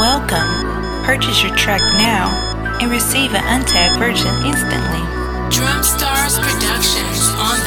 Welcome. 0.00 1.04
Purchase 1.04 1.42
your 1.42 1.54
track 1.54 1.80
now 2.00 2.32
and 2.80 2.90
receive 2.90 3.34
an 3.34 3.42
untagged 3.44 3.98
version 3.98 4.32
instantly. 4.44 5.04
Drumstarz 5.52 6.40
Productionz 6.40 7.28
on 7.36 7.61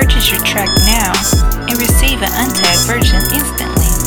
purchase 0.00 0.30
your 0.30 0.40
track 0.40 0.68
now 0.86 1.12
and 1.68 1.78
receive 1.78 2.22
an 2.22 2.30
untagged 2.30 2.86
version 2.86 3.20
instantly. 3.34 3.99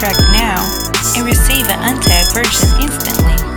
track 0.00 0.16
now 0.32 0.64
and 1.14 1.26
receive 1.26 1.68
an 1.68 1.78
untagged 1.80 2.32
version 2.32 2.80
instantly. 2.80 3.49